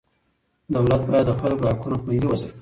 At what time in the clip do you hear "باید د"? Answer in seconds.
1.09-1.31